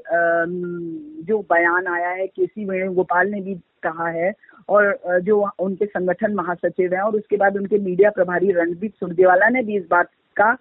जो 1.27 1.39
बयान 1.53 1.87
आया 1.87 2.09
है 2.09 2.27
के 2.27 2.47
सी 2.47 2.65
वेणुगोपाल 2.65 3.31
ने 3.31 3.41
भी 3.41 3.55
कहा 3.83 4.09
है, 4.09 4.33
और 4.69 5.21
जो 5.23 5.45
उनके 5.61 5.87
संगठन 5.87 6.35
महासचिव 6.35 6.95
हैं, 6.95 7.01
और 7.01 7.17
उसके 7.17 7.37
बाद 7.37 7.57
उनके 7.57 7.79
मीडिया 7.79 8.11
प्रभारी 8.11 8.53
रणदीप 8.53 8.95
सुरजेवाला 9.01 9.49
ने 9.49 9.63
भी 9.63 9.77
इस 9.77 9.87
बात 9.91 10.11
का 10.41 10.57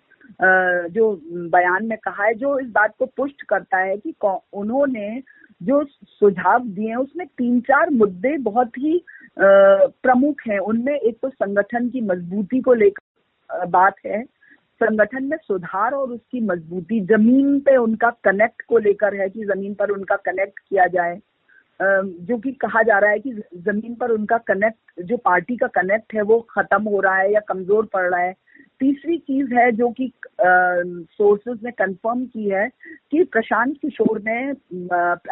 जो 0.90 1.12
बयान 1.52 1.86
में 1.86 1.98
कहा 2.04 2.24
है, 2.24 2.34
जो 2.34 2.60
इस 2.60 2.68
बात 2.72 2.94
को 3.00 3.06
पुष्ट 3.18 3.44
करता 3.50 3.78
है 3.78 3.98
कि, 3.98 4.14
उन्होंने 4.54 5.22
जो 5.62 5.84
सुझाव 5.84 6.64
दिए 6.66 6.90
हैं, 6.90 6.96
उसमें 6.96 7.26
तीन 7.28 7.60
चार 7.62 7.90
मुद्दे 7.92 8.38
बहुत 8.40 8.78
ही 8.78 9.02
प्रमुख 9.40 10.42
हैं। 10.48 10.60
उनमें 10.60 10.94
एक 10.94 11.18
तो 11.22 11.30
संगठन 11.30 11.90
की 11.90 12.02
मजबूती 12.02 12.62
को 12.62 12.74
लेकर 12.74 13.66
बात 13.68 13.96
है। 14.06 14.24
संगठन 14.82 15.24
में 15.24 15.38
सुधार 15.38 15.94
और 15.94 16.12
उसकी 16.12 16.42
मजबूती, 16.42 17.00
ज़मीन 17.06 17.60
पे 17.60 17.76
उनका 17.78 18.10
कनेक्ट 18.24 18.62
को 18.62 18.78
लेकर 18.78 19.16
है 19.16 19.30
कि 19.30 19.44
ज़मीन 19.46 19.74
पर 19.74 19.90
उनका 19.90 20.16
कनेक्ट 20.26 20.60
किया 20.60 20.88
जाए। 20.88 21.20
जो 21.80 22.38
कि 22.38 22.52
कहा 22.52 22.82
जा 22.84 22.98
रहा 23.00 23.12
है 23.12 23.20
कि 23.20 23.32
ज़मीन 23.34 23.96
पर 23.96 24.12
उनका 24.12 24.38
कनेक्ट 24.48 25.02
जो 25.04 25.18
पार्टी 25.18 25.56
का 25.58 25.68
कनेक्ट 25.76 26.14
है, 26.14 26.22
वो 26.22 26.40
खत्म 26.50 26.84
हो 26.84 27.00
रहा 27.00 27.16
है 27.16 27.32
या 27.34 27.40
कमज़ोर 27.48 27.86
पड़ 27.86 28.10
रहा 28.10 28.20
है। 28.20 28.36
तीसरी 28.80 29.18
चीज़ 29.18 29.54
है 29.54 29.72
जो 29.72 29.90
कि 29.90 30.12
सोर्सेज 30.38 31.60
ने 31.64 31.72
कंफर्म 31.72 32.26
की 32.26 32.50
है 32.50 32.68
कि 33.12 33.24
प्रशांत 33.24 33.76
किशोर 33.82 34.22
ने 34.22 34.40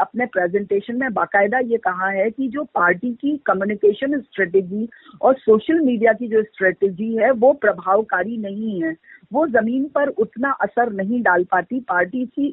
अपने 0.02 0.26
प्रेजेंटेशन 0.26 0.96
में 0.96 1.14
बाकायदा 1.14 1.60
ये 1.60 1.78
कहा 1.78 2.10
है 2.10 2.30
कि 2.32 2.48
जो 2.48 2.64
पार्टी 2.76 3.12
की 3.14 3.36
कम्युनिकेशन 3.46 4.20
स्ट्रेटेजी 4.20 4.88
और 5.22 5.36
सोशल 5.36 5.80
मीडिया 5.80 6.14
की 6.14 6.28
जो 6.28 6.44
स्ट्रेटेजी 6.44 7.16
है, 7.16 7.32
वो 7.32 7.54
प्रभावकारी 7.54 8.38
नहीं 8.38 8.82
है। 8.84 8.96
वो 9.32 9.48
ज़मीन 9.48 9.86
पर 9.96 10.08
उतना 10.08 10.52
असर 10.62 10.92
नहीं 10.94 11.22
डाल 11.22 11.44
पाती। 11.44 11.80
पार्टी 11.80 12.26
की 12.26 12.50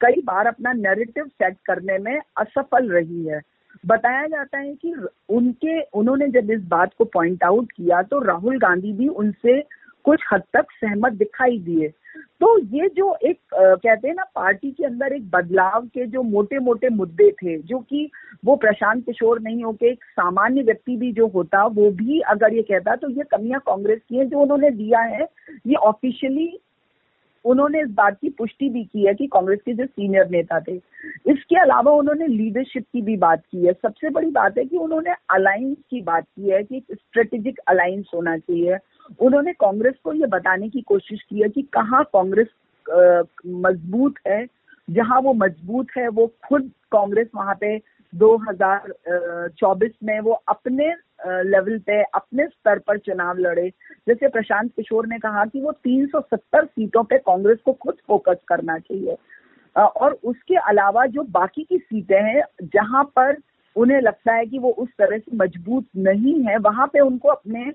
कई 0.00 0.20
बार 0.24 0.46
अपना 0.46 0.72
नैरेटिव 0.72 1.24
सेट 1.24 1.56
करने 1.66 1.98
में 1.98 2.18
असफल 2.36 2.90
रही 2.92 3.26
है। 3.26 3.40
बताया 3.86 4.26
जाता 4.26 4.58
है 4.58 4.74
कि 4.74 4.94
उनके, 5.28 5.80
उन्होंने 5.80 6.26
जब 6.30 6.50
इस 6.50 6.62
बात 6.68 6.90
को 6.98 7.04
पॉइंट 7.04 7.44
आउट 7.44 7.72
किया 7.72 8.02
तो 8.02 8.18
राहुल 8.24 8.58
गांधी 8.58 8.92
भी 8.92 9.08
उनसे 9.08 9.60
कुछ 10.04 10.24
हद 10.32 10.42
तक 10.52 10.70
सहमत 10.70 11.12
दिखाई 11.12 11.58
दिए। 11.58 11.88
तो 12.40 12.58
ये 12.58 12.88
जो 12.88 13.14
एक 13.24 13.54
आ, 13.54 13.74
कहते 13.74 14.08
हैं 14.08 14.14
ना 14.14 14.24
पार्टी 14.34 14.70
के 14.70 14.84
अंदर 14.84 15.12
एक 15.12 15.30
बदलाव 15.30 15.86
के 15.86 16.06
जो 16.06 16.22
मोटे 16.22 16.58
मोटे 16.58 16.88
मुद्दे 16.88 17.30
थे 17.32 17.56
जो 17.58 17.78
कि 17.78 18.10
वो 18.44 18.56
प्रशांत 18.56 19.04
किशोर 19.06 19.40
नहीं 19.40 19.62
होके 19.64 19.90
एक 19.90 20.04
सामान्य 20.04 20.62
व्यक्ति 20.62 20.96
भी 20.96 21.12
जो 21.12 21.26
होता 21.26 21.64
वो 21.66 21.90
भी 21.90 22.20
अगर 22.30 22.54
ये 22.54 22.62
कहता 22.62 22.96
तो 22.96 23.10
ये 23.10 23.24
कमियाँ 23.30 23.60
कांग्रेस 23.60 24.00
की 24.08 24.16
है 24.16 24.26
जो 24.26 24.38
उन्होंने 24.38 24.70
दिया 24.70 25.00
है 25.00 25.28
ये 25.66 25.74
ऑफिशियली 25.74 26.46
उन्होंने 27.44 27.80
इस 27.82 27.90
बात 27.90 28.18
की 28.20 28.28
पुष्टि 28.28 28.68
भी 28.68 28.84
की 28.84 29.06
है 29.06 29.14
कि 29.14 29.26
कांग्रेस 29.26 29.60
के 29.66 29.72
जो 29.74 29.86
सीनियर 29.86 30.28
नेता 30.30 30.60
थे, 30.60 30.74
इसके 31.28 31.56
अलावा 31.56 31.92
उन्होंने 31.92 32.26
लीडरशिप 32.26 32.84
की 32.92 33.02
भी 33.02 33.16
बात 33.16 33.42
की 33.52 33.66
है। 33.66 33.72
सबसे 33.72 34.10
बड़ी 34.10 34.30
बात 34.30 34.58
है 34.58 34.64
कि 34.64 34.76
उन्होंने 34.76 35.14
अलायंस 35.30 35.76
की 35.90 36.02
बात 36.02 36.24
की 36.24 36.50
है 36.50 36.62
कि 36.62 36.82
स्ट्रेटेजिक 36.92 37.58
अलायंस 37.68 38.10
होना 38.14 38.36
चाहिए। 38.38 38.78
उन्होंने 39.20 39.52
कांग्रेस 39.52 39.94
को 40.04 40.12
ये 40.12 40.26
बताने 40.26 40.68
की 40.68 40.80
कोशिश 40.80 41.22
की 41.22 41.42
है 41.42 41.48
कि 41.48 41.62
कहाँ 41.62 42.04
कांग्रेस 42.04 42.48
मज़बूत 43.46 44.14
है, 44.28 44.46
जहाँ 44.88 45.20
वो 45.20 45.32
मज़बूत 45.34 45.86
है, 45.96 46.08
वो 46.08 46.26
खुद 46.48 46.70
कांग्रेस 46.92 47.28
वहाँ 47.34 47.54
पे 47.60 47.76
2024 48.14 49.92
में 50.04 50.20
वो 50.20 50.32
अपने 50.32 50.94
लेवल 51.26 51.78
पे, 51.78 52.02
अपने 52.02 52.46
स्तर 52.46 52.78
पर 52.78 52.98
चुनाव 52.98 53.38
लड़े। 53.38 53.68
जैसे 54.08 54.28
प्रशांत 54.28 54.70
किशोर 54.76 55.06
ने 55.06 55.18
कहा 55.18 55.44
कि 55.44 55.60
वो 55.60 55.72
370 55.72 56.64
सीटों 56.64 57.04
पे 57.04 57.18
कांग्रेस 57.18 57.58
को 57.64 57.72
खुद 57.72 57.94
फोकस 58.08 58.36
करना 58.48 58.78
चाहिए। 58.78 59.16
और 59.76 60.18
उसके 60.24 60.54
अलावा 60.68 61.06
जो 61.06 61.22
बाकी 61.22 61.62
की 61.62 61.78
सीटें 61.78 62.22
हैं, 62.22 62.42
जहाँ 62.62 63.04
पर 63.04 63.36
उन्हें 63.76 64.00
लगता 64.00 64.32
है 64.34 64.46
कि 64.46 64.58
वो 64.58 64.70
उस 64.72 64.88
तरह 64.98 65.18
से 65.18 65.36
मज़बूत 65.36 65.86
नहीं 65.96 66.34
है। 66.44 66.56
वहाँ 66.58 66.86
पे 66.86 67.00
उनको 67.00 67.28
अपने 67.28 67.72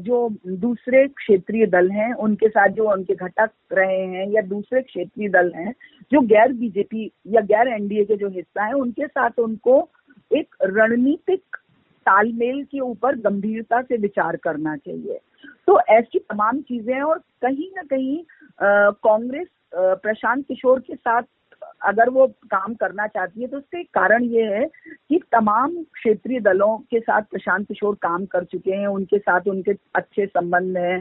जो 0.00 0.28
दूसरे 0.48 1.06
क्षेत्रीय 1.08 1.66
दल 1.66 1.90
हैं, 1.90 2.12
उनके 2.14 2.48
साथ 2.48 2.68
जो 2.70 2.90
उनके 2.92 3.14
घटक 3.14 3.50
रहे 3.72 3.98
हैं 3.98 4.26
या 4.30 4.42
दूसरे 4.42 4.82
क्षेत्रीय 4.82 5.28
दल 5.28 5.52
हैं, 5.56 5.74
जो 6.12 6.20
गैर 6.26 6.52
बीजेपी 6.52 7.10
या 7.26 7.40
गैर 7.42 7.68
एनडीए 7.68 8.04
के 8.04 8.16
जो 8.16 8.28
हिस्सा 8.28 8.64
है, 8.64 8.72
उनके 8.72 9.06
साथ 9.06 9.38
उनको 9.38 9.88
एक 10.30 10.54
रणनीतिक 10.62 11.56
तालमेल 12.06 12.62
के 12.64 12.80
ऊपर 12.80 13.16
गंभीरता 13.20 13.80
से 13.82 13.96
विचार 13.96 14.36
करना 14.36 14.76
चाहिए। 14.76 15.18
तो 15.66 15.78
ऐसी 15.90 16.18
तमाम 16.20 16.60
चीज़ें 16.60 17.00
और 17.00 17.18
कहीं 17.42 17.68
ना 17.76 17.82
कहीं 17.90 18.22
कांग्रेस 19.04 19.46
प्रशांत 19.74 20.44
किशोर 20.48 20.80
के 20.80 20.94
साथ 20.94 21.22
अगर 21.82 22.08
वो 22.10 22.26
काम 22.46 22.74
करना 22.74 23.06
चाहती 23.06 23.40
है 23.40 23.46
तो 23.46 23.56
उसके 23.56 23.82
कारण 23.84 24.24
ये 24.24 24.42
है 24.44 24.64
कि 25.08 25.20
तमाम 25.32 25.74
क्षेत्रीय 25.94 26.40
दलों 26.40 26.76
के 26.90 27.00
साथ 27.00 27.22
प्रशांत 27.22 27.66
किशोर 27.68 27.94
काम 27.94 28.24
कर 28.26 28.44
चुके 28.44 28.72
हैं, 28.72 28.86
उनके 28.86 29.18
साथ 29.18 29.48
उनके 29.48 29.72
अच्छे 29.94 30.26
संबंध 30.26 30.76
हैं 30.76 30.98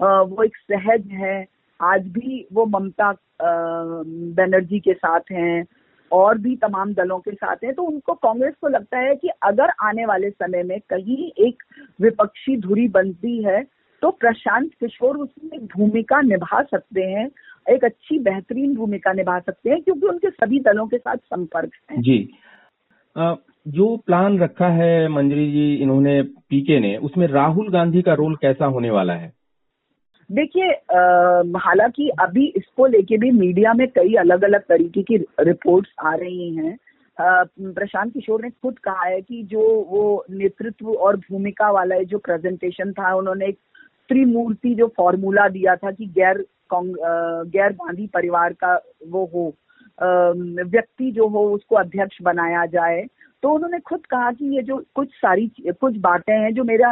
वो 0.00 0.42
एक 0.44 0.56
सहज 0.56 1.06
है, 1.12 1.46
आज 1.80 2.06
भी 2.08 2.46
वो 2.52 2.66
ममता 2.66 3.12
बनर्जी 3.42 4.80
के 4.80 4.94
साथ 4.94 5.32
हैं 5.32 5.64
और 6.10 6.38
भी 6.38 6.56
तमाम 6.56 6.92
दलों 6.94 7.18
के 7.18 7.32
साथ 7.32 7.64
हैं 7.64 7.74
तो 7.74 7.82
उनको 7.82 8.14
कांग्रेस 8.14 8.54
को 8.60 8.68
लगता 8.68 8.98
है 8.98 9.14
कि 9.16 9.28
अगर 9.42 9.72
आने 9.82 10.06
वाले 10.06 10.30
समय 10.30 10.62
में 10.62 10.78
कहीं 10.80 11.30
एक 11.46 11.62
विपक्षी 12.00 12.56
धुरी 12.56 12.88
बनती 12.88 13.42
है 13.44 13.62
तो 14.02 14.10
प्रशांत 14.10 14.70
किशोर 14.80 15.16
उसमें 15.16 15.66
भूमिका 15.66 16.20
निभा 16.20 16.62
सकते 16.62 17.02
हैं 17.02 17.30
एक 17.70 17.84
अच्छी 17.84 18.18
बेहतरीन 18.18 18.74
भूमिका 18.74 19.12
निभा 19.12 19.38
सकते 19.38 19.70
हैं 19.70 19.82
क्योंकि 19.82 20.06
उनके 20.06 20.30
सभी 20.30 20.60
दलों 20.60 20.86
के 20.86 20.98
साथ 20.98 21.16
संपर्क 21.16 21.70
है। 21.90 22.02
जी। 22.02 22.28
आ, 23.16 23.34
जो 23.68 23.96
प्लान 23.96 24.38
रखा 24.38 24.68
है 24.68 25.08
मंजरी 25.08 25.52
जी 25.52 25.74
इन्होंने 25.74 26.22
पीके 26.22 26.80
ने 26.80 26.96
उसमें 26.96 27.26
राहुल 27.26 27.68
गांधी 27.68 28.02
का 28.02 28.14
रोल 28.14 28.36
कैसा 28.36 28.66
होने 28.66 28.90
वाला 28.90 29.12
है? 29.12 29.32
देखिए 30.32 30.68
हालाँकि 31.58 32.08
अभी 32.20 32.46
इसको 32.56 32.86
लेके 32.86 33.16
भी 33.16 33.30
मीडिया 33.30 33.74
में 33.74 33.88
कई 33.88 34.14
अलग 34.14 34.44
अलग 34.44 34.60
तरीके 34.60 35.02
की 35.02 35.16
रिपोर्ट्स 35.40 35.90
आ 36.00 36.14
रही 36.14 36.56
हैं। 36.56 36.78
प्रशांत 37.72 38.12
किशोर 38.12 38.42
ने 38.42 38.50
खुद 38.50 38.78
कहा 38.78 39.04
है 39.04 39.20
कि 39.20 39.42
जो 39.42 39.60
वो 39.88 40.24
नेतृत्व 40.30 40.88
और 40.90 41.16
भूमिका 41.16 41.70
वाला 41.70 41.98
जो 42.02 42.18
प्रेजेंटेशन 42.18 42.92
था 42.92 43.14
उन्होंने 43.14 43.46
एक 43.46 43.58
त्रिमूर्ति 44.12 44.74
जो 44.74 44.86
फॉर्मूला 44.96 45.48
दिया 45.48 45.76
था 45.76 45.90
कि 45.90 46.06
गैर 46.16 46.44
गैर 46.72 47.72
गांधी 47.72 48.06
परिवार 48.06 48.52
का 48.52 48.74
वो 49.08 49.24
हो 49.34 49.52
व्यक्ति 49.98 51.10
जो 51.10 51.28
हो 51.28 51.44
उसको 51.50 51.76
अध्यक्ष 51.76 52.16
बनाया 52.22 52.64
जाए। 52.66 53.02
तो 53.42 53.50
उन्होंने 53.50 53.78
खुद 53.80 54.06
कहा 54.06 54.30
कि 54.32 54.54
ये 54.56 54.62
जो 54.62 54.76
कुछ 54.94 55.08
सारी, 55.12 55.46
कुछ 55.60 55.96
बातें 55.96 56.34
हैं 56.34 56.52
जो 56.54 56.64
मेरा 56.64 56.90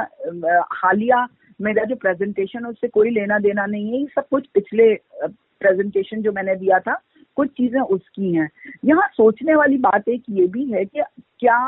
हालिया, 0.75 1.27
मेरा 1.61 1.85
जो 1.85 1.97
प्रेजेंटेशन 1.97 2.65
है, 2.65 2.71
उससे 2.71 2.89
कोई 2.89 3.11
लेना 3.11 3.39
देना 3.39 3.67
नहीं 3.67 3.93
है। 3.93 4.01
ये 4.01 4.07
सब 4.15 4.29
कुछ 4.31 4.47
पिछले 4.55 4.95
प्रेजेंटेशन 5.25 6.23
जो 6.23 6.33
मैंने 6.33 6.55
दिया 6.57 6.79
था, 6.79 6.95
कुछ 7.37 7.49
चीज़ें 7.49 7.81
उसकी 7.81 8.35
हैं। 8.35 8.49
यहाँ 8.85 9.09
सोचने 9.17 9.55
वाली 9.55 9.79
बात 9.79 10.09
एक 10.09 10.23
ये 10.31 10.47
भी 10.47 10.65
है 10.73 10.85
कि 10.85 11.03
क्या 11.41 11.61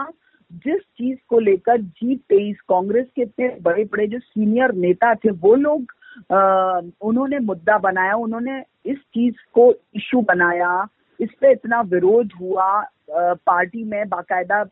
जिस 0.54 0.80
चीज़ 0.98 1.18
को 1.28 1.38
लेकर 1.38 1.80
जी 1.80 2.16
तेईस 2.28 2.60
कांग्रेस 2.68 3.06
के 3.16 3.22
इतने 3.22 3.48
बड़े 3.62 3.84
बड़े 3.84 4.06
जो 4.06 4.18
सीनियर 4.18 4.72
नेता 4.76 5.14
थे 5.14 5.30
वो 5.30 5.54
लोग 5.54 5.92
आ, 6.32 6.80
उन्होंने 7.08 7.38
मुद्दा 7.38 7.78
बनाया 7.78 8.14
उन्होंने 8.16 8.62
इस 8.86 8.98
चीज़ 9.14 9.34
को 9.54 9.72
इशू 9.96 10.20
बनाया 10.22 10.86
इस 11.20 11.30
पे 11.40 11.52
इतना 11.52 11.80
विरोध 11.80 12.32
हुआ 12.40 12.64
आ, 12.64 13.34
पार्टी 13.46 13.84
में 13.84 14.08
बाकायदा 14.08 14.64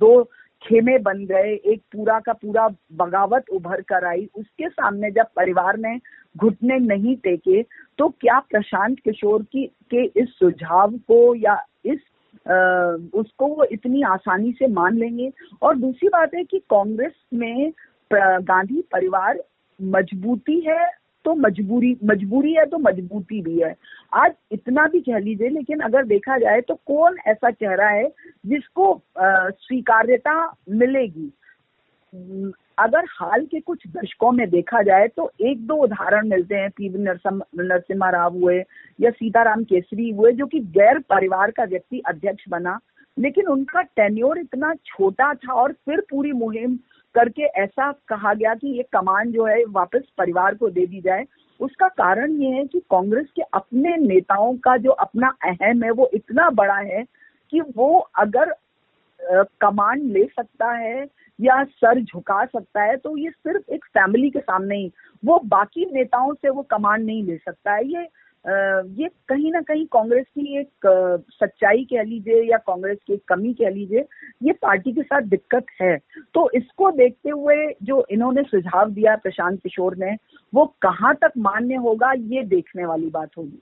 दो 0.00 0.22
खेमे 0.62 0.98
बन 0.98 1.24
गए 1.26 1.54
एक 1.72 1.80
पूरा 1.92 2.18
का 2.20 2.32
पूरा 2.32 2.68
बगावत 2.92 3.50
उभर 3.52 3.80
कर 3.80 4.04
आई 4.04 4.28
उसके 4.38 4.68
सामने 4.68 5.10
जब 5.10 5.26
परिवार 5.36 5.76
ने 5.78 5.98
घुटने 6.36 6.78
नहीं 6.78 7.16
टेके 7.16 7.62
तो 7.98 8.08
क्या 8.20 8.38
प्रशांत 8.40 8.98
किशोर 8.98 9.42
की 9.42 9.66
के 9.90 10.04
इस 10.20 10.28
सुझाव 10.38 10.96
को 11.08 11.34
या 11.34 11.58
इस 11.84 11.98
उसको 12.46 13.46
वो 13.46 13.64
इतनी 13.72 14.02
आसानी 14.04 14.52
से 14.52 14.66
मान 14.68 14.96
लेंगे। 14.96 15.30
और 15.62 15.76
दूसरी 15.78 16.08
बात 16.08 16.34
है 16.34 16.44
कि 16.44 16.58
कांग्रेस 16.70 17.12
में 17.34 17.72
गांधी 18.10 18.82
परिवार 18.92 19.42
मजबूती 19.80 20.60
है 20.60 20.86
तो 21.24 21.34
मजबूरी 21.36 21.96
मजबूरी 22.04 22.52
है 22.54 22.64
तो 22.66 22.78
मजबूती 22.78 23.40
भी 23.42 23.58
है। 23.60 23.74
आज 24.14 24.32
इतना 24.52 24.86
भी 24.88 25.00
कह 25.00 25.18
लीजिए, 25.18 25.48
लेकिन 25.48 25.80
अगर 25.80 26.04
देखा 26.06 26.36
जाए 26.38 26.60
तो 26.60 26.74
कौन 26.86 27.16
ऐसा 27.26 27.50
चेहरा 27.50 27.88
है 27.88 28.08
जिसको 28.46 28.92
स्वीकार्यता 29.18 30.44
मिलेगी? 30.70 31.30
अगर 32.78 33.04
हाल 33.10 33.44
के 33.46 33.60
कुछ 33.60 33.86
दशकों 33.88 34.30
में 34.32 34.48
देखा 34.50 34.80
जाए 34.82 35.06
तो 35.08 35.30
एक 35.40 35.66
दो 35.66 35.74
उदाहरण 35.84 36.28
मिलते 36.28 36.54
हैं, 36.54 36.70
पी 36.70 36.88
नरसिम्हा 36.88 38.10
राव 38.10 38.34
हुए 38.34 38.58
या 38.98 39.10
सीताराम 39.10 39.62
केसरी 39.64 40.10
हुए, 40.10 40.32
जो 40.32 40.46
कि 40.46 40.60
गैर 40.76 40.98
परिवार 41.10 41.50
का 41.50 41.64
व्यक्ति 41.64 42.00
अध्यक्ष 42.08 42.44
बना, 42.48 42.78
लेकिन 43.16 43.46
उनका 43.46 43.82
टेन्योर 43.82 44.38
इतना 44.38 44.74
छोटा 44.86 45.32
था 45.34 45.52
और 45.52 45.72
फिर 45.86 46.00
पूरी 46.10 46.32
मुहिम 46.34 46.76
करके 47.14 47.42
ऐसा 47.62 47.90
कहा 48.08 48.34
गया 48.34 48.54
कि 48.54 48.68
ये 48.68 48.82
कमान 48.92 49.30
जो 49.32 49.44
है 49.46 49.64
वापस 49.66 50.02
परिवार 50.18 50.54
को 50.54 50.68
दे 50.70 50.86
दी 50.86 51.00
जाए। 51.00 51.24
उसका 51.60 51.88
कारण 51.90 52.32
ये 52.32 52.48
है 52.48 52.64
कि 52.64 52.80
कांग्रेस 52.90 53.26
के 53.36 53.42
अपने 53.54 53.96
नेताओं 53.98 54.56
का 54.58 54.76
जो 54.76 54.90
अपना 54.90 55.28
अहम 55.44 55.82
है 55.84 55.90
वो 55.92 56.10
इतना 56.14 56.48
बड़ा 56.52 56.76
है 56.76 57.02
कि 57.52 57.60
वो 57.76 57.98
अगर 58.18 58.54
कमांड 59.60 60.02
ले 60.12 60.24
सकता 60.26 60.70
है 60.72 61.04
या 61.38 61.62
सर 61.64 62.00
झुका 62.00 62.44
सकता 62.44 62.82
है 62.82 62.96
तो 62.96 63.16
ये 63.16 63.30
सिर्फ़ 63.30 63.72
एक 63.74 63.84
फैमिली 63.86 64.30
के 64.30 64.40
सामने 64.40 64.76
ही, 64.76 64.90
वो 65.22 65.38
बाकी 65.46 65.84
नेताओं 65.92 66.32
से 66.34 66.48
वो 66.48 66.62
कमांड 66.70 67.04
नहीं 67.06 67.24
ले 67.24 67.36
सकता 67.38 67.72
है। 67.72 67.84
ये 67.86 68.06
ये 68.44 69.08
कहीं 69.28 69.50
ना 69.52 69.60
कहीं 69.60 69.84
कांग्रेस 69.92 70.24
की 70.28 70.58
एक 70.58 70.86
सच्चाई 71.32 71.84
कह 71.84 72.02
लीजिए 72.02 72.42
या 72.42 72.58
कांग्रेस 72.58 72.98
की 73.06 73.12
एक 73.14 73.22
कमी 73.28 73.52
कह 73.54 73.70
लीजिए, 73.70 74.04
ये 74.42 74.52
पार्टी 74.52 74.92
के 74.92 75.02
साथ 75.02 75.22
दिक्कत 75.22 75.66
है। 75.80 75.96
तो 76.34 76.48
इसको 76.54 76.90
देखते 76.90 77.30
हुए 77.30 77.56
जो 77.82 78.04
इन्होंने 78.10 78.42
सुझाव 78.42 78.90
दिया 78.90 79.16
प्रशांत 79.16 79.58
किशोर 79.62 79.96
ने, 79.96 80.14
वो 80.52 80.64
कहाँ 80.82 81.14
तक 81.14 81.32
मान्य 81.38 81.74
होगा, 81.76 82.12
ये 82.12 82.42
देखने 82.44 82.86
वाली 82.86 83.08
बात 83.10 83.30
होगी। 83.38 83.58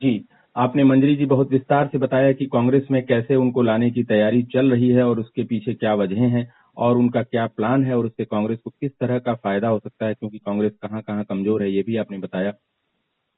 जी, 0.00 0.24
आपने 0.56 0.84
मंजरी 0.84 1.16
जी 1.16 1.26
बहुत 1.26 1.52
विस्तार 1.52 1.88
से 1.92 1.98
बताया 1.98 2.32
कि 2.32 2.46
कांग्रेस 2.46 2.86
में 2.90 3.04
कैसे 3.06 3.34
उनको 3.36 3.62
लाने 3.62 3.90
की 3.90 4.04
तैयारी 4.04 4.42
चल 4.52 4.70
रही 4.70 4.88
है 4.88 5.04
और 5.04 5.20
उसके 5.20 5.44
पीछे 5.44 5.74
क्या 5.74 5.94
वजह 5.94 6.20
हैं। 6.28 6.46
और 6.78 6.96
उनका 6.96 7.22
क्या 7.22 7.46
प्लान 7.46 7.84
है 7.84 7.96
और 7.98 8.06
उससे 8.06 8.24
कांग्रेस 8.24 8.58
को 8.64 8.70
किस 8.70 8.92
तरह 9.00 9.18
का 9.18 9.34
फ़ायदा 9.34 9.68
हो 9.68 9.78
सकता 9.78 10.06
है, 10.06 10.14
क्योंकि 10.14 10.38
कांग्रेस 10.38 10.72
कहाँ 10.82 11.02
कहाँ 11.02 11.24
कमज़ोर 11.24 11.62
है, 11.62 11.70
ये 11.70 11.82
भी 11.82 11.96
आपने 11.96 12.18
बताया। 12.18 12.52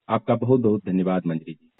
आपका 0.09 0.35
बहुत 0.35 0.61
बहुत 0.61 0.85
धन्यवाद 0.87 1.27
मंजरी 1.27 1.53
जी। 1.55 1.71